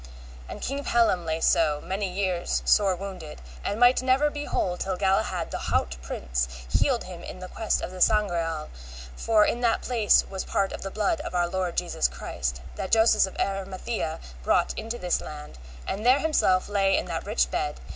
And 0.49 0.63
King 0.63 0.83
Pellam 0.83 1.25
lay 1.27 1.39
so, 1.39 1.79
many 1.79 2.09
years 2.11 2.63
sore 2.65 2.95
wounded, 2.95 3.39
and 3.63 3.79
might 3.79 4.01
never 4.01 4.31
be 4.31 4.45
whole 4.45 4.75
till 4.75 4.97
Galahad 4.97 5.51
the 5.51 5.59
haut 5.59 5.97
prince 6.01 6.47
healed 6.71 7.03
him 7.03 7.21
in 7.21 7.37
the 7.37 7.47
quest 7.47 7.81
of 7.83 7.91
the 7.91 8.01
Sangreal, 8.01 8.71
for 9.15 9.45
in 9.45 9.61
that 9.61 9.83
place 9.83 10.25
was 10.27 10.43
part 10.43 10.71
of 10.73 10.81
the 10.81 10.89
blood 10.89 11.21
of 11.21 11.35
our 11.35 11.47
Lord 11.47 11.77
Jesus 11.77 12.07
Christ, 12.07 12.61
that 12.77 12.91
Joseph 12.91 13.27
of 13.27 13.37
Arimathea 13.39 14.19
brought 14.41 14.73
into 14.75 14.97
this 14.97 15.21
land, 15.21 15.59
and 15.85 16.03
there 16.03 16.17
himself 16.17 16.67
lay 16.67 16.97
in 16.97 17.05
that 17.05 17.27
rich 17.27 17.51
bed. 17.51 17.79